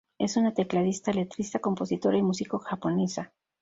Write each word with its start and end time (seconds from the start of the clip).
Es 0.17 0.35
una 0.35 0.51
tecladista, 0.51 1.13
letrista, 1.13 1.59
compositora 1.59 2.17
y 2.17 2.23
músico 2.23 2.57
japonesa. 2.57 3.31